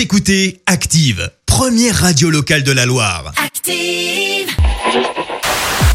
Vous 0.00 0.04
écoutez 0.04 0.62
Active, 0.64 1.30
première 1.44 1.94
radio 1.94 2.30
locale 2.30 2.62
de 2.62 2.72
la 2.72 2.86
Loire. 2.86 3.34
Active. 3.36 4.48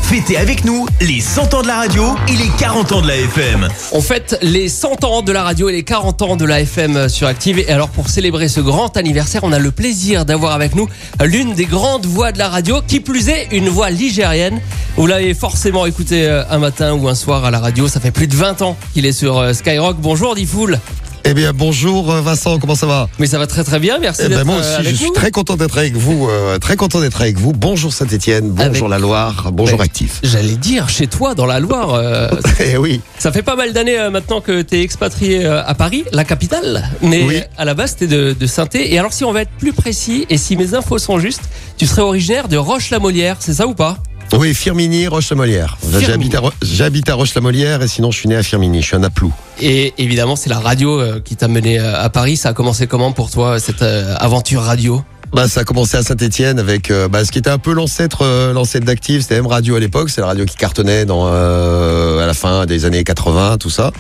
Fêtez 0.03 0.37
avec 0.37 0.63
nous 0.63 0.85
les 1.01 1.19
100 1.19 1.55
ans 1.55 1.63
de 1.63 1.67
la 1.67 1.77
radio 1.77 2.15
et 2.27 2.33
les 2.33 2.49
40 2.59 2.91
ans 2.91 3.01
de 3.01 3.07
la 3.07 3.17
FM. 3.17 3.67
On 3.93 4.01
fête 4.01 4.37
les 4.43 4.69
100 4.69 5.03
ans 5.05 5.23
de 5.23 5.31
la 5.31 5.41
radio 5.41 5.69
et 5.69 5.71
les 5.71 5.81
40 5.81 6.21
ans 6.21 6.35
de 6.35 6.45
la 6.45 6.61
FM 6.61 7.09
sur 7.09 7.25
Active. 7.25 7.57
Et 7.57 7.67
alors 7.71 7.89
pour 7.89 8.09
célébrer 8.09 8.47
ce 8.47 8.59
grand 8.59 8.95
anniversaire, 8.95 9.43
on 9.43 9.51
a 9.51 9.57
le 9.57 9.71
plaisir 9.71 10.23
d'avoir 10.23 10.51
avec 10.51 10.75
nous 10.75 10.87
l'une 11.23 11.55
des 11.55 11.65
grandes 11.65 12.05
voix 12.05 12.31
de 12.31 12.37
la 12.37 12.49
radio, 12.49 12.81
qui 12.87 12.99
plus 12.99 13.29
est 13.29 13.47
une 13.53 13.69
voix 13.69 13.89
ligérienne. 13.89 14.61
Vous 14.97 15.07
l'avez 15.07 15.33
forcément 15.33 15.87
écouté 15.87 16.27
euh, 16.27 16.43
un 16.51 16.59
matin 16.59 16.93
ou 16.93 17.07
un 17.07 17.15
soir 17.15 17.43
à 17.43 17.49
la 17.49 17.59
radio, 17.59 17.87
ça 17.87 17.99
fait 17.99 18.11
plus 18.11 18.27
de 18.27 18.35
20 18.35 18.61
ans 18.61 18.77
qu'il 18.93 19.07
est 19.07 19.13
sur 19.13 19.39
euh, 19.39 19.53
Skyrock. 19.53 19.97
Bonjour 19.99 20.35
Difool. 20.35 20.79
Eh 21.27 21.33
bien, 21.33 21.53
bonjour 21.53 22.11
euh, 22.13 22.21
Vincent, 22.21 22.59
comment 22.59 22.75
ça 22.75 22.85
va 22.85 23.09
Mais 23.17 23.25
ça 23.25 23.39
va 23.39 23.47
très 23.47 23.63
très 23.63 23.79
bien, 23.79 23.97
merci 23.97 24.21
Eh 24.25 24.29
ben, 24.29 24.43
moi 24.43 24.57
euh, 24.57 24.59
aussi, 24.59 24.73
avec 24.75 24.87
je 24.91 24.95
suis 24.95 25.11
très 25.11 25.31
content 25.31 25.55
d'être 25.57 25.75
avec 25.77 25.95
vous, 25.95 26.27
euh, 26.29 26.59
très 26.59 26.75
content 26.75 26.99
d'être 27.01 27.19
avec 27.19 27.39
vous. 27.39 27.51
Bonjour 27.51 27.91
Saint-Étienne, 27.91 28.51
bonjour 28.51 28.85
Avec- 28.85 28.89
la 28.89 28.99
Loire, 28.99 29.49
bonjour 29.51 29.79
Ouais. 29.79 29.85
Actif. 29.85 30.19
J'allais 30.21 30.55
dire 30.55 30.87
chez 30.87 31.07
toi 31.07 31.33
dans 31.33 31.47
la 31.47 31.59
Loire. 31.59 31.95
euh, 31.95 32.29
Eh 32.59 32.77
oui, 32.77 33.01
ça 33.17 33.31
fait 33.31 33.41
pas 33.41 33.55
mal 33.55 33.73
d'années 33.73 33.97
euh, 33.99 34.11
maintenant 34.11 34.39
que 34.39 34.61
tu 34.61 34.75
es 34.75 34.81
expatrié 34.83 35.43
euh, 35.45 35.63
à 35.65 35.73
Paris, 35.73 36.05
la 36.11 36.25
capitale. 36.25 36.87
Mais 37.01 37.23
Oui. 37.23 37.39
à 37.57 37.65
la 37.65 37.73
base, 37.73 37.95
tu 37.95 38.05
de, 38.07 38.35
de 38.39 38.45
saint 38.47 38.67
Et 38.75 38.99
alors, 38.99 39.11
si 39.13 39.23
on 39.23 39.31
va 39.33 39.41
être 39.41 39.51
plus 39.57 39.73
précis 39.73 40.27
et 40.29 40.37
si 40.37 40.55
mes 40.55 40.75
infos 40.75 40.99
sont 40.99 41.17
justes, 41.17 41.41
tu 41.77 41.87
serais 41.87 42.03
originaire 42.03 42.47
de 42.47 42.57
Roche-la-Molière, 42.57 43.37
c'est 43.39 43.53
ça 43.55 43.65
ou 43.65 43.73
pas? 43.73 43.97
Oui, 44.33 44.53
Firmini, 44.53 45.07
Roche-la-Molière. 45.07 45.77
J'habite 45.99 46.35
à, 46.35 46.39
Ro- 46.39 46.51
j'habite 46.61 47.09
à 47.09 47.13
Roche-la-Molière 47.15 47.81
et 47.81 47.87
sinon 47.87 48.11
je 48.11 48.19
suis 48.19 48.27
né 48.29 48.35
à 48.35 48.43
Firmini, 48.43 48.81
je 48.81 48.87
suis 48.87 48.95
un 48.95 49.03
aplou. 49.03 49.31
Et 49.61 49.93
évidemment, 49.97 50.35
c'est 50.35 50.49
la 50.49 50.59
radio 50.59 50.99
euh, 50.99 51.19
qui 51.23 51.35
t'a 51.35 51.47
mené 51.47 51.79
euh, 51.79 52.01
à 52.01 52.09
Paris. 52.09 52.35
Ça 52.37 52.49
a 52.49 52.53
commencé 52.53 52.87
comment 52.87 53.11
pour 53.13 53.29
toi, 53.31 53.59
cette 53.59 53.81
euh, 53.81 54.15
aventure 54.17 54.61
radio? 54.61 55.01
Bah, 55.33 55.47
ça 55.49 55.61
a 55.61 55.63
commencé 55.63 55.97
à 55.97 56.03
Saint-Étienne 56.03 56.59
avec 56.59 56.91
euh, 56.91 57.07
bah, 57.07 57.25
ce 57.25 57.31
qui 57.31 57.39
était 57.39 57.49
un 57.49 57.57
peu 57.57 57.73
l'ancêtre 57.73 58.19
euh, 58.21 58.53
l'ancêtre 58.53 58.85
d'Active, 58.85 59.21
c'était 59.21 59.35
M 59.35 59.47
Radio 59.47 59.75
à 59.75 59.79
l'époque, 59.79 60.09
c'est 60.09 60.21
la 60.21 60.27
radio 60.27 60.45
qui 60.45 60.55
cartonnait 60.55 61.05
dans, 61.05 61.27
euh, 61.27 62.19
à 62.23 62.25
la 62.25 62.33
fin 62.33 62.65
des 62.65 62.85
années 62.85 63.03
80, 63.03 63.57
tout 63.57 63.69
ça. 63.69 63.91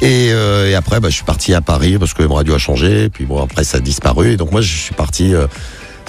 Et, 0.00 0.28
euh, 0.32 0.68
et 0.70 0.74
après, 0.74 1.00
bah, 1.00 1.08
je 1.10 1.14
suis 1.14 1.24
parti 1.24 1.52
à 1.54 1.60
Paris 1.60 1.98
parce 1.98 2.14
que 2.14 2.22
M 2.22 2.32
Radio 2.32 2.54
a 2.54 2.58
changé, 2.58 3.10
puis 3.10 3.26
bon, 3.26 3.42
après 3.42 3.64
ça 3.64 3.76
a 3.78 3.80
disparu. 3.80 4.32
Et 4.32 4.36
donc 4.36 4.52
moi, 4.52 4.60
je 4.62 4.74
suis 4.74 4.94
parti, 4.94 5.34
euh, 5.34 5.46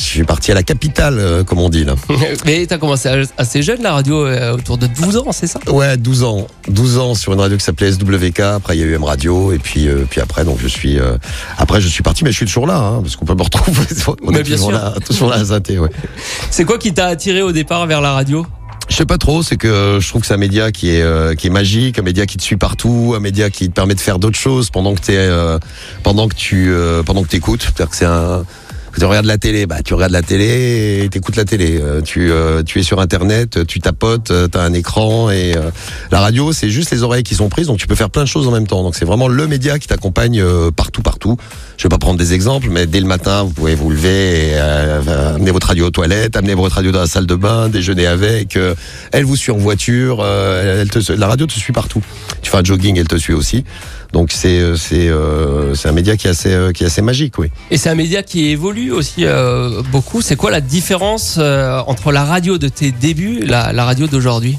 je 0.01 0.07
suis 0.07 0.23
parti 0.23 0.51
à 0.51 0.55
la 0.55 0.63
capitale, 0.63 1.17
euh, 1.19 1.43
comme 1.43 1.59
on 1.59 1.69
dit 1.69 1.83
là. 1.85 1.95
Mais 2.45 2.65
t'as 2.65 2.77
commencé 2.77 3.09
assez 3.37 3.61
jeune 3.61 3.81
la 3.81 3.93
radio, 3.93 4.25
euh, 4.25 4.53
autour 4.53 4.77
de 4.77 4.87
12 4.87 5.17
ans, 5.17 5.31
c'est 5.31 5.47
ça? 5.47 5.59
Ouais, 5.67 5.97
12 5.97 6.23
ans. 6.23 6.47
12 6.67 6.97
ans 6.97 7.15
sur 7.15 7.33
une 7.33 7.39
radio 7.39 7.57
qui 7.57 7.63
s'appelait 7.63 7.91
SWK. 7.91 8.39
Après, 8.39 8.75
il 8.75 8.79
y 8.79 8.83
a 8.83 8.85
eu 8.87 8.95
M 8.95 9.03
Radio. 9.03 9.51
Et 9.53 9.59
puis, 9.59 9.87
euh, 9.87 10.05
puis 10.09 10.21
après, 10.21 10.43
donc, 10.43 10.57
je 10.61 10.67
suis, 10.67 10.97
après, 11.57 11.81
je 11.81 11.87
suis 11.87 12.03
parti, 12.03 12.23
mais 12.23 12.31
je 12.31 12.37
suis 12.37 12.45
toujours 12.45 12.67
là, 12.67 12.77
hein, 12.77 13.01
parce 13.01 13.15
qu'on 13.15 13.25
peut 13.25 13.35
me 13.35 13.43
retrouver. 13.43 13.81
On 14.23 14.31
Mais 14.31 14.39
est 14.39 14.43
bien 14.43 14.55
toujours 14.55 14.71
sûr. 14.71 14.79
là, 14.79 14.93
toujours 15.05 15.29
là 15.29 15.37
à 15.37 15.45
Saint-Étienne, 15.45 15.79
ouais. 15.79 15.89
C'est 16.49 16.65
quoi 16.65 16.77
qui 16.77 16.93
t'a 16.93 17.07
attiré 17.07 17.41
au 17.41 17.51
départ 17.51 17.85
vers 17.87 18.01
la 18.01 18.13
radio? 18.13 18.45
Je 18.89 18.97
sais 18.97 19.05
pas 19.05 19.17
trop, 19.17 19.41
c'est 19.41 19.55
que 19.55 19.99
je 20.01 20.09
trouve 20.09 20.21
que 20.21 20.27
c'est 20.27 20.33
un 20.33 20.37
média 20.37 20.69
qui 20.73 20.89
est 20.89 21.01
euh, 21.01 21.33
qui 21.33 21.47
est 21.47 21.51
magique, 21.51 21.97
un 21.97 22.01
média 22.01 22.25
qui 22.25 22.35
te 22.35 22.43
suit 22.43 22.57
partout, 22.57 23.13
un 23.15 23.21
média 23.21 23.49
qui 23.49 23.69
te 23.69 23.73
permet 23.73 23.95
de 23.95 24.01
faire 24.01 24.19
d'autres 24.19 24.37
choses 24.37 24.69
pendant 24.69 24.95
que 24.95 24.99
t'es 24.99 25.15
euh, 25.15 25.59
pendant 26.03 26.27
que 26.27 26.35
tu 26.35 26.71
euh, 26.71 27.01
pendant 27.01 27.23
que 27.23 27.29
t'écoutes. 27.29 27.61
C'est-à-dire 27.61 27.89
que 27.89 27.95
c'est 27.95 28.05
un 28.05 28.43
tu 28.97 29.05
regardes 29.05 29.25
la 29.25 29.37
télé, 29.37 29.65
bah 29.65 29.81
tu 29.83 29.93
regardes 29.93 30.11
la 30.11 30.21
télé 30.21 31.03
et 31.03 31.09
t'écoutes 31.09 31.35
la 31.35 31.45
télé. 31.45 31.79
Euh, 31.81 32.01
tu 32.01 32.31
euh, 32.31 32.61
tu 32.63 32.79
es 32.79 32.83
sur 32.83 32.99
internet, 32.99 33.65
tu 33.65 33.79
tapotes, 33.79 34.31
euh, 34.31 34.47
t'as 34.47 34.61
un 34.61 34.73
écran 34.73 35.29
et 35.29 35.55
euh, 35.55 35.71
la 36.11 36.19
radio 36.19 36.51
c'est 36.51 36.69
juste 36.69 36.91
les 36.91 37.03
oreilles 37.03 37.23
qui 37.23 37.35
sont 37.35 37.49
prises, 37.49 37.67
donc 37.67 37.77
tu 37.77 37.87
peux 37.87 37.95
faire 37.95 38.09
plein 38.09 38.23
de 38.23 38.27
choses 38.27 38.47
en 38.47 38.51
même 38.51 38.67
temps. 38.67 38.83
Donc 38.83 38.95
c'est 38.95 39.05
vraiment 39.05 39.27
le 39.27 39.47
média 39.47 39.79
qui 39.79 39.87
t'accompagne 39.87 40.41
euh, 40.41 40.71
partout 40.71 41.01
partout. 41.01 41.37
Je 41.77 41.83
vais 41.83 41.89
pas 41.89 41.97
prendre 41.97 42.19
des 42.19 42.33
exemples, 42.33 42.67
mais 42.69 42.85
dès 42.85 42.99
le 42.99 43.07
matin 43.07 43.43
vous 43.43 43.51
pouvez 43.51 43.75
vous 43.75 43.89
lever, 43.89 44.49
et, 44.51 44.57
amener 44.57 45.51
votre 45.51 45.67
radio 45.67 45.87
aux 45.87 45.91
toilettes, 45.91 46.35
amener 46.35 46.53
votre 46.53 46.75
radio 46.75 46.91
dans 46.91 47.01
la 47.01 47.07
salle 47.07 47.25
de 47.25 47.35
bain, 47.35 47.69
déjeuner 47.69 48.07
avec. 48.07 48.57
elle 49.11 49.23
vous 49.23 49.35
suit 49.35 49.51
en 49.51 49.57
voiture, 49.57 50.25
elle 50.25 50.89
te, 50.89 51.11
la 51.13 51.27
radio 51.27 51.47
te 51.47 51.53
suit 51.53 51.73
partout. 51.73 52.01
Tu 52.41 52.51
fais 52.51 52.57
un 52.57 52.63
jogging, 52.63 52.97
elle 52.99 53.07
te 53.07 53.17
suit 53.17 53.33
aussi. 53.33 53.63
Donc 54.13 54.31
c'est 54.33 54.59
euh, 54.59 54.75
c'est 54.75 55.07
euh, 55.07 55.73
c'est 55.73 55.87
un 55.87 55.93
média 55.93 56.17
qui 56.17 56.27
est 56.27 56.31
assez 56.31 56.51
euh, 56.53 56.71
qui 56.73 56.83
est 56.83 56.87
assez 56.87 57.01
magique, 57.01 57.37
oui. 57.37 57.49
Et 57.69 57.77
c'est 57.77 57.89
un 57.89 57.95
média 57.95 58.23
qui 58.23 58.49
évolue 58.49 58.91
aussi 58.91 59.25
euh, 59.25 59.81
beaucoup. 59.91 60.21
C'est 60.21 60.35
quoi 60.35 60.51
la 60.51 60.59
différence 60.59 61.37
euh, 61.39 61.79
entre 61.87 62.11
la 62.11 62.25
radio 62.25 62.57
de 62.57 62.67
tes 62.67 62.91
débuts 62.91 63.39
et 63.43 63.45
la, 63.45 63.71
la 63.71 63.85
radio 63.85 64.07
d'aujourd'hui? 64.07 64.57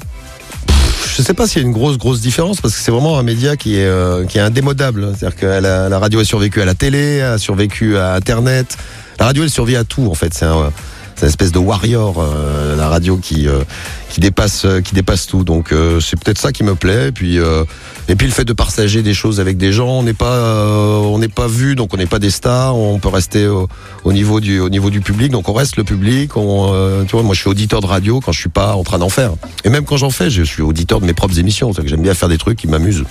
Je 1.15 1.21
sais 1.21 1.35
pas 1.35 1.45
s'il 1.45 1.61
y 1.61 1.65
a 1.65 1.67
une 1.67 1.73
grosse 1.73 1.99
grosse 1.99 2.21
différence 2.21 2.59
parce 2.59 2.73
que 2.73 2.79
c'est 2.81 2.91
vraiment 2.91 3.19
un 3.19 3.23
média 3.23 3.55
qui 3.55 3.75
est 3.75 3.85
euh, 3.85 4.25
qui 4.25 4.39
est 4.39 4.41
indémodable. 4.41 5.13
C'est-à-dire 5.15 5.37
que 5.37 5.45
la, 5.45 5.87
la 5.87 5.99
radio 5.99 6.19
a 6.21 6.25
survécu 6.25 6.59
à 6.59 6.65
la 6.65 6.73
télé, 6.73 7.21
a 7.21 7.37
survécu 7.37 7.97
à 7.97 8.15
Internet. 8.15 8.77
La 9.19 9.27
radio 9.27 9.43
elle 9.43 9.51
survit 9.51 9.75
à 9.75 9.83
tout 9.83 10.07
en 10.09 10.15
fait. 10.15 10.33
C'est 10.33 10.45
un 10.45 10.71
c'est 11.15 11.23
une 11.23 11.29
espèce 11.29 11.51
de 11.51 11.59
warrior, 11.59 12.15
euh, 12.19 12.75
la 12.75 12.89
radio 12.89 13.17
qui 13.17 13.47
euh, 13.47 13.63
qui 14.09 14.19
dépasse 14.19 14.65
euh, 14.65 14.81
qui 14.81 14.93
dépasse 14.93 15.27
tout. 15.27 15.43
Donc 15.43 15.71
euh, 15.71 15.99
c'est 15.99 16.19
peut-être 16.19 16.37
ça 16.39 16.51
qui 16.51 16.63
me 16.63 16.75
plaît. 16.75 17.09
Et 17.09 17.11
puis 17.11 17.39
euh, 17.39 17.63
et 18.07 18.15
puis 18.15 18.27
le 18.27 18.33
fait 18.33 18.45
de 18.45 18.53
partager 18.53 19.01
des 19.01 19.13
choses 19.13 19.39
avec 19.39 19.57
des 19.57 19.71
gens, 19.71 19.89
on 19.89 20.03
n'est 20.03 20.13
pas 20.13 20.67
on 20.67 21.17
n'est 21.19 21.27
pas 21.27 21.47
vu, 21.47 21.75
donc 21.75 21.93
on 21.93 21.97
n'est 21.97 22.05
pas 22.05 22.19
des 22.19 22.31
stars. 22.31 22.75
On 22.75 22.99
peut 22.99 23.09
rester 23.09 23.47
au, 23.47 23.67
au 24.03 24.13
niveau 24.13 24.39
du 24.39 24.59
au 24.59 24.69
niveau 24.69 24.89
du 24.89 25.01
public, 25.01 25.31
donc 25.31 25.49
on 25.49 25.53
reste 25.53 25.77
le 25.77 25.83
public. 25.83 26.35
On, 26.37 27.03
tu 27.05 27.11
vois, 27.11 27.23
moi 27.23 27.35
je 27.35 27.41
suis 27.41 27.49
auditeur 27.49 27.81
de 27.81 27.87
radio 27.87 28.19
quand 28.19 28.31
je 28.31 28.39
suis 28.39 28.49
pas 28.49 28.75
en 28.75 28.83
train 28.83 28.99
d'en 28.99 29.09
faire. 29.09 29.31
Et 29.63 29.69
même 29.69 29.85
quand 29.85 29.97
j'en 29.97 30.09
fais, 30.09 30.29
je 30.29 30.43
suis 30.43 30.61
auditeur 30.61 30.99
de 30.99 31.05
mes 31.05 31.13
propres 31.13 31.39
émissions. 31.39 31.71
C'est-à-dire 31.73 31.83
que 31.83 31.95
j'aime 31.95 32.03
bien 32.03 32.13
faire 32.13 32.29
des 32.29 32.37
trucs 32.37 32.57
qui 32.57 32.67
m'amusent. 32.67 33.03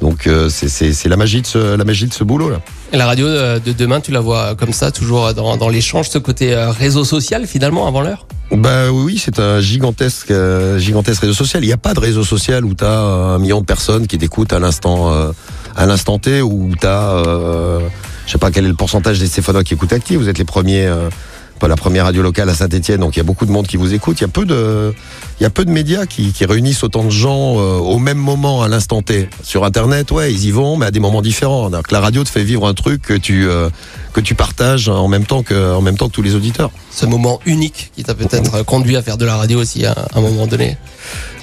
Donc 0.00 0.26
euh, 0.26 0.48
c'est 0.48 0.68
c'est 0.68 0.92
c'est 0.92 1.08
la 1.08 1.16
magie 1.16 1.42
de 1.42 1.46
ce 1.46 1.76
la 1.76 1.84
magie 1.84 2.06
de 2.06 2.14
ce 2.14 2.24
boulot 2.24 2.50
là. 2.50 2.60
Et 2.92 2.96
La 2.96 3.06
radio 3.06 3.26
euh, 3.26 3.58
de 3.58 3.72
demain, 3.72 4.00
tu 4.00 4.12
la 4.12 4.20
vois 4.20 4.54
comme 4.54 4.72
ça, 4.72 4.90
toujours 4.90 5.34
dans, 5.34 5.56
dans 5.56 5.68
l'échange, 5.68 6.08
ce 6.08 6.18
côté 6.18 6.54
euh, 6.54 6.70
réseau 6.70 7.04
social 7.04 7.46
finalement 7.46 7.86
avant 7.86 8.00
l'heure? 8.00 8.26
Bah 8.50 8.90
oui, 8.90 9.20
c'est 9.22 9.38
un 9.40 9.60
gigantesque, 9.60 10.30
euh, 10.30 10.78
gigantesque 10.78 11.20
réseau 11.20 11.34
social. 11.34 11.62
Il 11.62 11.66
n'y 11.66 11.72
a 11.74 11.76
pas 11.78 11.92
de 11.92 12.00
réseau 12.00 12.24
social 12.24 12.64
où 12.64 12.74
tu 12.74 12.84
as 12.84 12.98
un 12.98 13.38
million 13.38 13.60
de 13.60 13.66
personnes 13.66 14.06
qui 14.06 14.16
t'écoutent 14.16 14.54
à 14.54 14.58
l'instant, 14.58 15.12
euh, 15.12 15.32
à 15.76 15.84
l'instant 15.84 16.18
T, 16.18 16.40
où 16.40 16.70
tu 16.80 16.86
as, 16.86 17.10
euh, 17.26 17.80
je 18.24 18.32
sais 18.32 18.38
pas 18.38 18.50
quel 18.50 18.64
est 18.64 18.68
le 18.68 18.74
pourcentage 18.74 19.18
des 19.18 19.26
Stéphanois 19.26 19.64
qui 19.64 19.74
écoutent 19.74 19.92
Active. 19.92 20.18
Vous 20.18 20.30
êtes 20.30 20.38
les 20.38 20.46
premiers, 20.46 20.86
euh, 20.86 21.10
pas 21.58 21.68
la 21.68 21.76
première 21.76 22.04
radio 22.04 22.22
locale 22.22 22.48
à 22.48 22.54
Saint-Etienne, 22.54 23.00
donc 23.00 23.16
il 23.16 23.18
y 23.18 23.20
a 23.20 23.24
beaucoup 23.24 23.46
de 23.46 23.50
monde 23.50 23.66
qui 23.66 23.76
vous 23.76 23.92
écoute. 23.92 24.18
Il 24.20 24.22
y 24.22 24.24
a 24.24 24.28
peu 24.28 24.44
de, 24.44 24.94
il 25.38 25.42
y 25.42 25.46
a 25.46 25.50
peu 25.50 25.64
de 25.64 25.70
médias 25.70 26.06
qui, 26.06 26.32
qui 26.32 26.44
réunissent 26.44 26.82
autant 26.82 27.04
de 27.04 27.10
gens 27.10 27.58
euh, 27.58 27.78
au 27.78 27.98
même 27.98 28.18
moment 28.18 28.62
à 28.62 28.68
l'instant 28.68 29.02
T. 29.02 29.28
Sur 29.42 29.64
Internet, 29.64 30.10
ouais, 30.10 30.32
ils 30.32 30.46
y 30.46 30.50
vont, 30.50 30.76
mais 30.76 30.86
à 30.86 30.90
des 30.90 31.00
moments 31.00 31.22
différents. 31.22 31.70
La 31.90 32.00
radio 32.00 32.24
te 32.24 32.28
fait 32.28 32.44
vivre 32.44 32.66
un 32.66 32.74
truc 32.74 33.02
que 33.02 33.14
tu, 33.14 33.48
euh, 33.48 33.68
que 34.12 34.20
tu 34.20 34.34
partages 34.34 34.88
en 34.88 35.08
même 35.08 35.26
temps 35.26 35.42
que, 35.42 35.74
en 35.74 35.80
même 35.80 35.96
temps 35.96 36.08
que 36.08 36.14
tous 36.14 36.22
les 36.22 36.34
auditeurs. 36.34 36.70
Ce 36.90 37.06
moment 37.06 37.40
unique 37.44 37.92
qui 37.94 38.04
t'a 38.04 38.14
peut-être 38.14 38.64
conduit 38.64 38.96
à 38.96 39.02
faire 39.02 39.16
de 39.16 39.24
la 39.24 39.36
radio 39.36 39.60
aussi 39.60 39.84
à 39.84 39.94
un 40.14 40.20
moment 40.20 40.46
donné. 40.46 40.76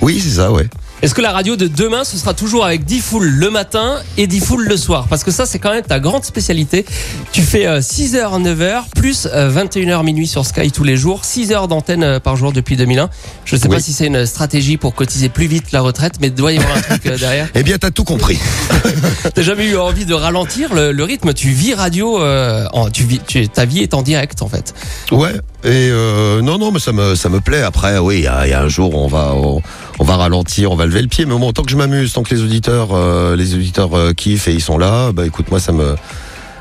Oui, 0.02 0.20
c'est 0.20 0.38
ça, 0.38 0.52
ouais. 0.52 0.68
Est-ce 1.02 1.14
que 1.14 1.22
la 1.22 1.32
radio 1.32 1.56
de 1.56 1.68
demain, 1.68 2.04
ce 2.04 2.18
sera 2.18 2.34
toujours 2.34 2.66
avec 2.66 2.84
10 2.86 3.00
foules 3.02 3.28
le 3.28 3.50
matin 3.52 3.98
et 4.18 4.26
10 4.28 4.40
foules 4.40 4.66
le 4.68 4.78
soir? 4.78 5.06
Parce 5.10 5.24
que 5.24 5.30
ça, 5.30 5.46
c'est 5.46 5.60
quand 5.60 5.72
même 5.72 5.84
ta 5.84 6.00
grande 6.00 6.24
spécialité. 6.24 6.84
Tu 7.32 7.42
fais 7.44 7.68
euh, 7.68 7.80
6h, 7.80 8.42
9h, 8.42 8.84
plus 8.96 9.28
euh, 9.32 9.52
21h 9.52 10.04
minuit 10.04 10.26
sur 10.26 10.46
Sky 10.46 10.72
tous 10.72 10.84
les 10.86 10.98
jours, 10.98 11.24
6 11.24 11.52
heures 11.52 11.68
d'antenne 11.68 12.02
euh, 12.04 12.20
par 12.20 12.38
jour 12.38 12.54
depuis 12.54 12.76
2001. 12.76 13.10
Je 13.44 13.56
sais 13.56 13.68
pas 13.68 13.80
si 13.80 13.94
c'est 13.94 14.08
une 14.08 14.26
stratégie 14.26 14.78
pour 14.78 14.96
cotiser 14.96 15.30
plus 15.30 15.46
vite 15.48 15.72
la 15.74 15.82
retraite, 15.82 16.14
mais 16.22 16.30
doit 16.32 16.54
y 16.54 16.58
avoir 16.58 16.76
un 16.78 16.82
truc 16.82 17.06
euh, 17.06 17.18
derrière. 17.18 17.50
Eh 17.54 17.62
bien, 17.62 17.78
t'as 17.78 17.92
tout 17.92 18.04
compris. 18.06 18.40
T'as 19.36 19.42
jamais 19.42 19.66
eu 19.68 19.78
envie 19.78 20.06
de 20.06 20.14
ralentir 20.14 20.74
le, 20.74 20.92
le 20.92 21.04
rythme? 21.04 21.34
Tu 21.34 21.50
vis 21.50 21.74
radio, 21.74 22.20
euh, 22.22 22.66
en, 22.74 22.90
tu 22.90 23.04
vis, 23.04 23.20
tu- 23.28 23.48
ta 23.50 23.66
vie 23.66 23.80
est 23.82 23.94
en 23.94 24.02
direct 24.02 24.42
en 24.42 24.48
fait. 24.48 24.74
Ouais. 25.12 25.34
Et 25.66 25.90
euh, 25.90 26.44
non, 26.44 26.60
non, 26.60 26.72
mais 26.72 26.80
ça 26.80 26.92
me, 26.92 27.16
ça 27.16 27.28
me 27.28 27.42
plaît. 27.42 27.64
Après, 27.64 27.98
oui, 27.98 28.18
il 28.18 28.24
y, 28.24 28.28
a 28.28 28.62
un 28.62 28.68
jour, 28.68 28.94
on 28.94 29.08
va, 29.08 29.34
on, 29.34 30.04
va 30.04 30.16
ralentir, 30.16 30.72
on 30.72 30.76
va 30.76 30.86
lever 30.86 31.02
le 31.02 31.08
pied. 31.08 31.26
Mais 31.26 31.34
au 31.34 31.40
moins, 31.40 31.52
tant 31.54 31.64
que 31.64 31.72
je 31.72 31.76
m'amuse, 31.76 32.14
tant 32.14 32.22
que 32.22 32.36
les 32.36 32.44
auditeurs, 32.44 32.90
euh, 32.92 33.36
les 33.36 33.56
auditeurs 33.56 33.98
euh, 33.98 34.14
kiffent 34.14 34.48
et 34.48 34.54
ils 34.54 34.62
sont 34.62 34.78
là, 34.78 35.12
bah 35.12 35.26
écoute, 35.26 35.50
moi, 35.50 35.60
ça 35.60 35.72
me, 35.72 35.96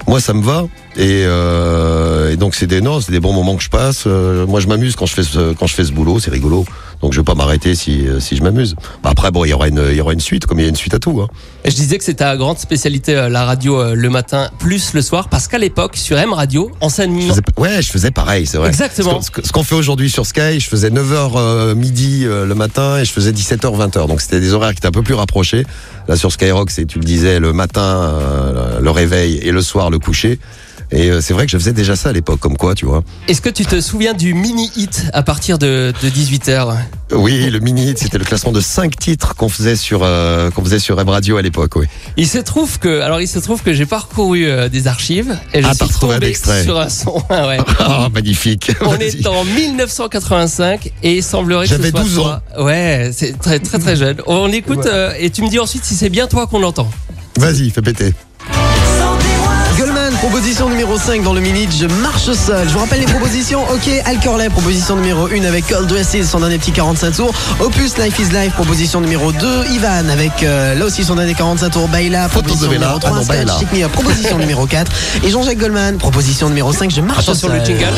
moi, 0.06 0.20
ça 0.20 0.32
me 0.32 0.42
va. 0.42 0.64
Et, 0.96 1.24
euh, 1.26 2.34
donc, 2.36 2.54
c'est 2.54 2.66
des 2.66 2.80
non, 2.80 3.02
c'est 3.02 3.12
des 3.12 3.20
bons 3.20 3.34
moments 3.34 3.56
que 3.56 3.62
je 3.62 3.68
passe. 3.68 4.06
Moi, 4.06 4.60
je 4.60 4.68
m'amuse 4.68 4.96
quand 4.96 5.06
je 5.06 5.14
fais 5.14 5.22
ce, 5.22 5.52
quand 5.52 5.66
je 5.66 5.74
fais 5.74 5.84
ce 5.84 5.92
boulot, 5.92 6.18
c'est 6.18 6.30
rigolo. 6.30 6.64
Donc, 7.04 7.12
je 7.12 7.20
vais 7.20 7.24
pas 7.24 7.34
m'arrêter 7.34 7.74
si, 7.74 8.08
euh, 8.08 8.18
si 8.18 8.34
je 8.34 8.42
m'amuse. 8.42 8.76
Bah, 9.02 9.10
après, 9.10 9.30
bon, 9.30 9.44
il 9.44 9.50
y 9.50 9.52
aura 9.52 9.68
une, 9.68 9.84
il 9.90 9.94
y 9.94 10.00
aura 10.00 10.14
une 10.14 10.20
suite, 10.20 10.46
comme 10.46 10.58
il 10.58 10.62
y 10.62 10.64
a 10.64 10.70
une 10.70 10.74
suite 10.74 10.94
à 10.94 10.98
tout. 10.98 11.20
Hein. 11.20 11.28
Et 11.66 11.70
je 11.70 11.76
disais 11.76 11.98
que 11.98 12.04
c'est 12.04 12.14
ta 12.14 12.34
grande 12.38 12.58
spécialité, 12.58 13.14
euh, 13.14 13.28
la 13.28 13.44
radio 13.44 13.78
euh, 13.78 13.94
le 13.94 14.08
matin 14.08 14.48
plus 14.58 14.94
le 14.94 15.02
soir, 15.02 15.28
parce 15.28 15.46
qu'à 15.46 15.58
l'époque, 15.58 15.98
sur 15.98 16.16
M 16.16 16.32
Radio, 16.32 16.70
en 16.80 16.88
scène 16.88 17.14
Je 17.20 17.26
faisais 17.28 17.42
ouais, 17.58 17.82
je 17.82 17.90
faisais 17.90 18.10
pareil, 18.10 18.46
c'est 18.46 18.56
vrai. 18.56 18.70
Exactement. 18.70 19.20
Ce 19.20 19.52
qu'on 19.52 19.62
fait 19.62 19.74
aujourd'hui 19.74 20.08
sur 20.08 20.24
Sky, 20.24 20.60
je 20.60 20.66
faisais 20.66 20.88
9h 20.88 21.74
midi 21.74 22.24
euh, 22.24 22.46
le 22.46 22.54
matin 22.54 22.98
et 22.98 23.04
je 23.04 23.12
faisais 23.12 23.32
17h 23.32 23.90
20h. 23.90 24.08
Donc 24.08 24.20
c'était 24.20 24.40
des 24.40 24.52
horaires 24.52 24.70
qui 24.70 24.78
étaient 24.78 24.88
un 24.88 24.92
peu 24.92 25.02
plus 25.02 25.14
rapprochés. 25.14 25.64
Là 26.08 26.16
sur 26.16 26.32
Skyrock, 26.32 26.70
c'est 26.70 26.86
tu 26.86 26.98
le 26.98 27.04
disais 27.04 27.40
le 27.40 27.52
matin 27.52 27.80
euh, 27.82 28.80
le 28.80 28.90
réveil 28.90 29.38
et 29.38 29.52
le 29.52 29.62
soir 29.62 29.90
le 29.90 29.98
coucher. 29.98 30.38
Et 30.90 31.10
euh, 31.10 31.20
c'est 31.20 31.32
vrai 31.34 31.46
que 31.46 31.52
je 31.52 31.58
faisais 31.58 31.72
déjà 31.72 31.96
ça 31.96 32.10
à 32.10 32.12
l'époque, 32.12 32.40
comme 32.40 32.56
quoi, 32.56 32.74
tu 32.74 32.86
vois. 32.86 33.02
Est-ce 33.28 33.40
que 33.40 33.48
tu 33.48 33.64
te 33.66 33.80
souviens 33.80 34.14
du 34.14 34.34
mini-hit 34.34 35.06
à 35.12 35.22
partir 35.22 35.58
de, 35.58 35.92
de 36.02 36.08
18h 36.08 36.74
Oui, 37.12 37.50
le 37.50 37.58
mini 37.60 37.90
hit, 37.90 37.98
c'était 37.98 38.18
le 38.18 38.24
classement 38.24 38.52
de 38.52 38.60
5 38.60 38.96
titres 38.96 39.34
qu'on 39.34 39.48
faisait 39.48 39.76
sur 39.76 40.00
euh, 40.02 40.50
qu'on 40.50 40.62
faisait 40.64 40.78
sur 40.78 40.96
Web 40.96 41.08
Radio 41.08 41.36
à 41.36 41.42
l'époque, 41.42 41.76
oui. 41.76 41.86
Il 42.16 42.28
se 42.28 42.38
trouve 42.38 42.78
que, 42.78 43.00
alors 43.00 43.20
il 43.20 43.28
se 43.28 43.38
trouve 43.38 43.62
que 43.62 43.72
j'ai 43.72 43.86
parcouru 43.86 44.46
euh, 44.46 44.68
des 44.68 44.86
archives 44.86 45.36
et 45.52 45.62
je 45.62 45.66
Ah, 45.68 45.74
suis 45.74 45.88
tombé 46.00 46.26
extrait. 46.26 46.62
sur 46.64 46.78
un 46.78 46.88
son. 46.88 47.22
Ah 47.30 47.46
ouais. 47.48 47.58
Ah, 47.78 48.08
magnifique. 48.12 48.70
On 48.82 48.96
est 48.96 49.26
en 49.26 49.44
1985 49.44 50.90
et 51.02 51.16
il 51.16 51.22
semblerait 51.22 51.66
que 51.68 51.76
ce 51.76 51.90
soit 51.90 52.00
12 52.00 52.14
toi. 52.14 52.42
Ouais, 52.58 53.10
c'est 53.12 53.38
très 53.38 53.58
très 53.58 53.78
très 53.78 53.96
jeune. 53.96 54.16
On 54.26 54.50
écoute 54.52 54.86
euh, 54.86 55.12
et 55.18 55.30
tu 55.30 55.42
me 55.42 55.48
dis 55.48 55.58
ensuite 55.58 55.84
si 55.84 55.94
c'est 55.94 56.08
bien 56.10 56.26
toi 56.26 56.46
qu'on 56.46 56.60
l'entend. 56.60 56.88
Vas-y, 57.38 57.70
fais 57.70 57.82
péter. 57.82 58.12
Proposition 60.24 60.70
numéro 60.70 60.98
5 60.98 61.22
dans 61.22 61.34
le 61.34 61.42
minute, 61.42 61.70
je 61.78 61.84
marche 61.84 62.32
seul. 62.32 62.66
Je 62.66 62.72
vous 62.72 62.78
rappelle 62.78 63.00
les 63.00 63.04
propositions. 63.04 63.62
Ok, 63.70 63.90
Al 64.06 64.18
Corley, 64.20 64.48
proposition 64.48 64.96
numéro 64.96 65.28
1 65.28 65.44
avec 65.44 65.66
Cold 65.66 65.86
Dresses, 65.86 66.26
son 66.26 66.40
dernier 66.40 66.56
petit 66.56 66.72
45 66.72 67.10
tours. 67.14 67.34
Opus 67.60 67.98
Life 67.98 68.18
is 68.18 68.32
Life, 68.32 68.54
proposition 68.54 69.02
numéro 69.02 69.32
2. 69.32 69.66
Ivan 69.72 70.08
avec 70.08 70.42
euh, 70.42 70.74
là 70.76 70.86
aussi 70.86 71.04
son 71.04 71.16
dernier 71.16 71.34
45 71.34 71.68
tours. 71.68 71.88
Baila, 71.88 72.30
proposition 72.30 72.68
de 72.68 72.70
Bella. 72.72 72.86
numéro 72.86 72.98
3. 73.00 73.10
Ah 73.12 73.20
non, 73.20 73.26
Baila. 73.26 73.58
Me 73.74 73.86
proposition 73.88 74.38
numéro 74.38 74.66
4. 74.66 74.90
Et 75.24 75.30
Jean-Jacques 75.30 75.58
Goldman, 75.58 75.98
proposition 75.98 76.48
numéro 76.48 76.72
5, 76.72 76.90
je 76.90 77.02
marche 77.02 77.18
Attention 77.28 77.48
seul. 77.48 77.58
le 77.58 77.64
jingle. 77.66 77.92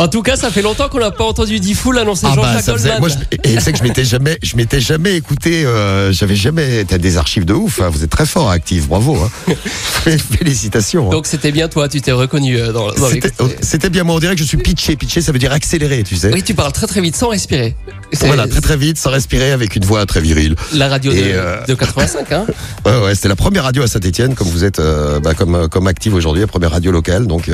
En 0.00 0.08
tout 0.08 0.22
cas, 0.22 0.34
ça 0.36 0.50
fait 0.50 0.62
longtemps 0.62 0.88
qu'on 0.88 0.98
n'a 0.98 1.10
pas 1.10 1.24
entendu 1.24 1.60
Diffoul 1.60 1.98
annoncer 1.98 2.26
Ah 2.28 2.34
bah 2.34 2.42
Jean-Jacques 2.42 2.74
faisait. 2.76 2.98
Moi, 2.98 3.08
je, 3.10 3.14
et 3.32 3.38
tu 3.38 3.60
sais 3.60 3.70
que 3.72 3.78
je 3.78 3.82
m'étais 3.82 4.04
jamais, 4.04 4.38
je 4.42 4.56
m'étais 4.56 4.80
jamais 4.80 5.14
écouté. 5.14 5.64
euh, 5.66 6.10
J'avais 6.10 6.36
jamais. 6.36 6.84
T'as 6.86 6.96
des 6.98 7.16
archives 7.18 7.44
de 7.44 7.52
ouf. 7.52 7.80
hein, 7.80 7.90
vous 7.90 8.02
êtes 8.02 8.10
très 8.10 8.24
fort, 8.26 8.50
actif. 8.50 8.88
Bravo. 8.88 9.16
Hein. 9.48 9.52
Félicitations. 10.38 11.08
hein. 11.08 11.10
Donc 11.10 11.26
c'était 11.26 11.52
bien 11.52 11.68
toi, 11.68 11.88
tu 11.88 12.00
t'es 12.00 12.12
reconnu 12.12 12.56
euh, 12.58 12.72
dans, 12.72 12.86
dans 12.92 13.08
C'était- 13.08 13.28
l'extrait. 13.28 13.56
C'était 13.60 13.90
bien 13.90 14.04
moi. 14.04 14.14
On 14.14 14.18
dirait 14.20 14.34
que 14.34 14.40
je 14.40 14.46
suis 14.46 14.56
pitché. 14.56 14.96
Pitché, 14.96 15.20
ça 15.20 15.32
veut 15.32 15.38
dire 15.38 15.52
accéléré, 15.52 16.02
tu 16.02 16.16
sais. 16.16 16.32
Oui, 16.32 16.42
tu 16.42 16.54
parles 16.54 16.72
très 16.72 16.86
très 16.86 17.00
vite 17.00 17.14
sans 17.16 17.28
respirer. 17.28 17.76
Voilà, 18.22 18.46
très 18.48 18.60
très 18.60 18.76
vite, 18.76 18.98
sans 18.98 19.10
respirer, 19.10 19.52
avec 19.52 19.76
une 19.76 19.84
voix 19.84 20.04
très 20.06 20.20
virile. 20.20 20.56
la 20.72 20.88
radio 20.88 21.12
de, 21.12 21.16
Et, 21.18 21.32
euh, 21.34 21.64
de 21.66 21.74
85, 21.74 22.32
hein. 22.32 22.46
Ouais, 22.86 22.98
ouais, 23.04 23.14
c'était 23.14 23.28
la 23.28 23.36
première 23.36 23.64
radio 23.64 23.82
à 23.82 23.86
Saint-Etienne, 23.86 24.34
comme 24.34 24.48
vous 24.48 24.64
êtes, 24.64 24.78
euh, 24.80 25.20
bah, 25.20 25.34
comme 25.34 25.68
comme 25.68 25.86
active 25.86 26.14
aujourd'hui, 26.14 26.40
la 26.40 26.46
première 26.48 26.70
radio 26.70 26.90
locale. 26.90 27.26
Donc, 27.26 27.50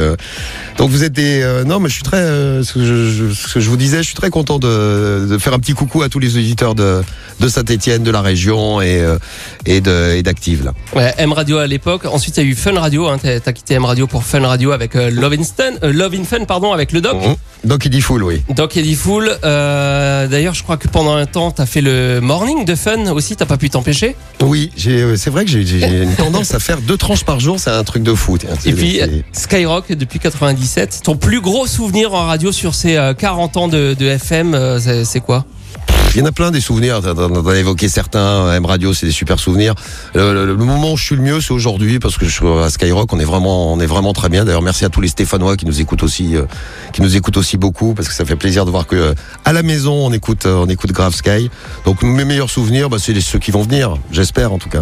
donc 0.79 0.91
vous 0.91 1.03
êtes 1.05 1.13
des. 1.13 1.45
non, 1.67 1.81
mais 1.81 1.89
je 1.89 1.95
suis 1.95 2.03
très. 2.03 2.36
Euh, 2.37 2.63
ce, 2.63 2.73
que 2.75 2.85
je, 2.85 3.11
je- 3.11 3.33
ce 3.35 3.55
que 3.55 3.61
je 3.61 3.69
vous 3.71 3.77
disais, 3.77 3.99
je 3.99 4.03
suis 4.09 4.15
très 4.15 4.31
content 4.31 4.59
de, 4.59 5.27
de 5.29 5.39
faire 5.39 5.53
un 5.55 5.59
petit 5.59 5.73
coucou 5.73 6.03
à 6.03 6.09
tous 6.09 6.19
les 6.19 6.37
auditeurs 6.37 6.75
de 6.75 7.03
de 7.39 7.49
Saint-Etienne, 7.49 8.03
de 8.03 8.11
la 8.11 8.23
région 8.23 8.81
et 8.81 9.01
euh, 9.01 9.19
et 9.67 9.81
d'Active 10.23 10.65
là. 10.65 10.73
Ouais, 10.95 11.13
M 11.19 11.33
Radio 11.33 11.59
à 11.59 11.67
l'époque. 11.67 12.05
Ensuite, 12.07 12.37
il 12.39 12.45
y 12.45 12.47
a 12.47 12.51
eu 12.51 12.55
Fun 12.55 12.79
Radio. 12.79 13.09
Hein. 13.09 13.19
T'as 13.19 13.53
quitté 13.53 13.75
M 13.75 13.85
Radio 13.85 14.07
pour 14.07 14.25
Fun 14.25 14.47
Radio 14.47 14.73
avec 14.73 14.97
euh, 14.97 15.11
Love 15.11 15.35
in 15.35 15.43
Fun, 15.43 15.73
euh, 15.83 15.93
Love 15.93 16.15
in 16.15 16.25
Fun, 16.25 16.45
pardon, 16.47 16.73
avec 16.73 16.93
le 16.93 17.01
Doc. 17.01 17.17
Donc 17.65 17.85
il 17.85 17.91
dit 17.91 18.01
full, 18.01 18.23
oui. 18.23 18.43
Doc 18.55 18.77
Eddie 18.77 18.95
Fool. 18.95 19.37
D'ailleurs, 19.43 20.55
je 20.55 20.63
crois 20.63 20.77
que 20.77 20.89
pendant 20.89 21.15
un 21.17 21.27
temps, 21.27 21.51
t'as 21.51 21.67
fait 21.67 21.81
le 21.81 22.21
morning 22.21 22.65
de 22.65 22.75
Fun 22.75 23.11
aussi. 23.13 23.37
T'as 23.37 23.47
pas 23.47 23.57
pu 23.57 23.71
t'empêcher. 23.71 24.17
Oui, 24.43 24.71
c'est 24.77 25.31
vrai 25.31 25.45
que 25.45 25.51
j'ai, 25.51 25.63
une 26.03 26.15
tendance 26.15 26.55
à 26.55 26.59
faire 26.59 26.81
deux 26.81 26.97
tranches 26.97 27.25
par 27.25 27.41
jour, 27.41 27.59
c'est 27.59 27.71
un 27.71 27.85
truc 27.85 28.03
de 28.03 28.15
fou. 28.15 28.39
tiens. 28.39 28.51
Et 28.65 28.73
puis 28.73 29.01
Skyrock 29.33 29.93
depuis 29.93 30.19
97. 30.19 31.01
Ton 31.05 31.17
plus 31.17 31.41
gros 31.41 31.67
souvenir 31.67 32.15
en 32.15 32.26
radio 32.27 32.53
sur 32.53 32.75
ces 32.75 32.97
euh, 32.97 33.15
40 33.15 33.57
ans 33.57 33.69
de, 33.69 33.95
de 33.95 34.07
FM, 34.07 34.55
euh, 34.55 35.05
c'est 35.05 35.21
quoi? 35.21 35.45
Il 36.17 36.21
y 36.21 36.23
en 36.23 36.27
a 36.27 36.33
plein 36.33 36.51
des 36.51 36.63
souvenirs. 36.63 37.03
T'en 37.03 37.47
as 37.47 37.57
évoqué 37.59 37.91
certains. 37.91 38.51
M 38.55 38.65
Radio, 38.65 38.95
c'est 38.95 39.05
des 39.05 39.13
super 39.13 39.39
souvenirs. 39.39 39.75
Le, 40.15 40.33
le- 40.33 40.47
le 40.47 40.55
moment 40.65 40.95
où 40.95 40.97
je 40.97 41.05
suis 41.05 41.15
le 41.15 41.21
mieux, 41.21 41.43
c'est 41.43 41.53
aujourd'hui 41.53 41.99
parce 41.99 42.17
que 42.17 42.25
je 42.25 42.31
suis 42.31 42.47
à 42.47 42.71
Skyrock. 42.71 43.13
On 43.13 43.19
est 43.21 43.25
vraiment, 43.25 43.71
on 43.75 43.81
est 43.81 43.87
vraiment 43.87 44.15
très 44.15 44.31
bien. 44.31 44.47
D'ailleurs, 44.47 44.63
merci 44.63 44.87
à 44.87 44.89
tous 44.89 45.03
les 45.03 45.09
Stéphanois 45.09 45.59
qui 45.59 45.67
nous 45.67 45.79
écoutent 45.79 46.03
aussi, 46.03 46.35
euh, 46.35 46.45
qui 46.95 47.03
nous 47.03 47.17
écoutent 47.19 47.37
aussi 47.37 47.59
beaucoup 47.59 47.93
parce 47.93 48.09
que 48.09 48.15
ça 48.15 48.25
fait 48.25 48.35
plaisir 48.35 48.65
de 48.65 48.71
voir 48.71 48.87
que 48.87 48.97
euh, 48.97 49.15
à 49.45 49.53
la 49.53 49.63
maison 49.63 49.93
on 49.93 50.11
écoute, 50.11 50.47
euh, 50.47 50.65
on 50.65 50.67
écoute 50.71 50.91
grave 50.93 51.15
Sky. 51.15 51.51
Donc 51.85 52.03
mes 52.03 52.25
meilleurs 52.25 52.49
souvenirs, 52.49 52.89
bah, 52.89 52.97
c'est 52.99 53.21
ceux 53.21 53.39
qui 53.39 53.51
vont 53.51 53.61
venir. 53.63 53.99
J'espère 54.11 54.55
en 54.55 54.59
tout 54.59 54.71
cas. 54.71 54.81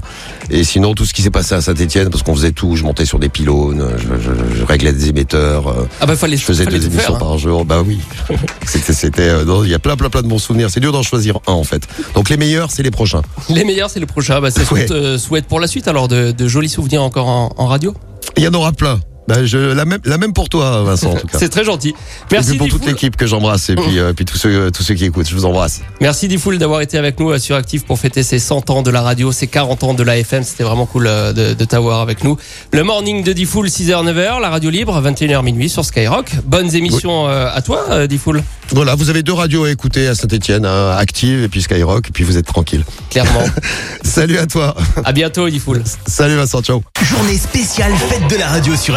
Et 0.51 0.63
sinon 0.63 0.95
tout 0.95 1.05
ce 1.05 1.13
qui 1.15 1.23
s'est 1.23 1.31
passé 1.33 1.57
à 1.57 1.61
Saint-Etienne 1.61 2.11
parce 2.11 2.23
qu'on 2.23 2.37
faisait 2.37 2.53
tout. 2.53 2.77
Je 2.77 2.85
montais 2.85 3.07
sur 3.07 3.19
des 3.19 3.29
pylônes, 3.29 3.85
je, 3.99 4.23
je- 4.23 4.55
je 4.61 4.65
réglais 4.65 4.93
des 4.93 5.09
émetteurs. 5.09 5.75
Ah 6.01 6.07
bah 6.07 6.15
fallait, 6.15 6.37
je 6.37 6.45
faisais 6.45 6.63
fallait 6.63 6.79
deux 6.79 6.87
émissions 6.87 7.01
faire, 7.07 7.17
hein. 7.17 7.19
par 7.19 7.39
jour. 7.39 7.65
Bah 7.65 7.83
oui. 7.85 7.99
C'était, 8.67 8.93
c'était, 8.93 9.31
il 9.65 9.71
y 9.71 9.75
a 9.75 9.79
plein, 9.81 9.97
plein, 9.97 10.11
plein 10.11 10.23
de 10.23 10.29
bons 10.29 10.39
souvenirs. 10.39 10.69
C'est 10.71 10.81
dur 10.81 10.93
d'en 10.93 11.03
choisir 11.03 11.24
un 11.47 11.53
en 11.53 11.65
fait. 11.65 11.82
Donc 12.15 12.29
les 12.31 12.37
meilleurs, 12.37 12.71
c'est 12.71 12.82
les 12.82 12.91
prochains. 12.91 13.23
Les 13.49 13.65
meilleurs, 13.65 13.91
c'est 13.91 14.00
le 14.00 14.06
prochain. 14.06 14.41
Bah, 14.41 14.50
c'est 14.50 14.65
ce 14.65 14.75
Ouais. 14.75 14.87
qu'on 14.87 14.93
te 14.94 15.19
souhaite 15.19 15.47
pour 15.47 15.61
la 15.61 15.67
suite. 15.67 15.88
Alors, 15.88 16.09
de, 16.09 16.32
de 16.32 16.49
jolis 16.49 16.69
souvenirs 16.69 17.03
encore 17.03 17.29
en, 17.29 17.53
en 17.56 17.67
radio? 17.67 17.94
Il 18.37 18.43
y 18.43 18.49
en 18.49 18.55
aura 18.55 18.73
plein. 18.73 19.00
Bah, 19.26 19.44
je, 19.44 19.56
la 19.56 19.85
même, 19.85 20.00
la 20.05 20.19
même 20.19 20.32
pour 20.32 20.49
toi, 20.49 20.82
Vincent, 20.82 21.12
en 21.12 21.15
tout 21.15 21.26
cas. 21.26 21.38
C'est 21.38 21.49
très 21.49 21.65
gentil. 21.65 21.91
Et 21.91 21.94
Merci 22.32 22.50
puis 22.50 22.59
pour 22.59 22.69
toute 22.69 22.85
l'équipe 22.87 23.17
que 23.17 23.26
j'embrasse 23.26 23.71
et 23.71 23.75
puis, 23.75 23.99
euh, 23.99 24.12
puis 24.12 24.25
tous 24.25 24.37
ceux, 24.37 24.71
tous 24.71 24.82
ceux 24.82 24.94
qui 24.94 25.05
écoutent, 25.06 25.29
je 25.29 25.35
vous 25.35 25.44
embrasse. 25.47 25.81
Merci 26.00 26.29
Diffoul 26.29 26.59
d'avoir 26.59 26.82
été 26.82 26.99
avec 26.99 27.19
nous 27.19 27.31
euh, 27.31 27.38
sur 27.38 27.56
Active 27.56 27.85
pour 27.85 27.99
fêter 27.99 28.23
ses 28.23 28.38
100 28.38 28.69
ans 28.71 28.82
de 28.82 28.91
la 28.91 29.00
radio, 29.00 29.32
ses 29.32 29.47
40 29.47 29.82
ans 29.85 29.94
de 29.94 30.03
la 30.03 30.19
FM. 30.19 30.43
C'était 30.43 30.65
vraiment 30.65 30.87
cool 30.87 31.06
euh, 31.06 31.32
de, 31.32 31.55
de 31.55 31.65
t'avoir 31.65 32.00
avec 32.00 32.23
nous. 32.23 32.37
Le 32.73 32.82
morning 32.82 33.23
de 33.25 33.32
Diffoul, 33.32 33.69
6h, 33.69 34.05
9h, 34.05 34.41
la 34.41 34.50
radio 34.50 34.69
libre, 34.71 35.00
21h 35.00 35.43
minuit 35.43 35.69
sur 35.69 35.85
Skyrock. 35.85 36.31
Bonnes 36.44 36.75
émissions 36.75 37.29
euh, 37.29 37.49
à 37.53 37.62
toi, 37.62 37.85
euh, 37.91 38.06
Diffoul, 38.06 38.43
Voilà, 38.73 38.94
vous 38.94 39.09
avez 39.09 39.23
deux 39.23 39.32
radios 39.32 39.65
à 39.65 39.70
écouter 39.70 40.06
à 40.06 40.15
Saint-Etienne, 40.15 40.67
hein, 40.67 40.97
Active 40.99 41.43
et 41.44 41.49
puis 41.49 41.62
Skyrock, 41.62 42.09
et 42.09 42.12
puis 42.12 42.25
vous 42.25 42.37
êtes 42.37 42.47
tranquille. 42.47 42.85
clairement. 43.11 43.44
Salut 44.05 44.37
à 44.38 44.47
toi. 44.47 44.75
à 45.05 45.12
bientôt, 45.12 45.49
Diffoul. 45.49 45.82
Salut 46.06 46.37
Vincent, 46.37 46.61
ciao. 46.61 46.82
Journée 47.03 47.38
spéciale 47.38 47.93
fête 47.94 48.29
de 48.31 48.37
la 48.37 48.49
radio 48.49 48.77
sur 48.77 48.97